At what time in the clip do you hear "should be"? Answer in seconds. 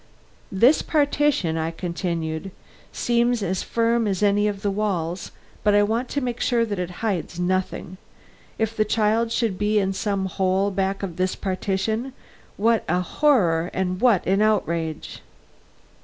9.31-9.77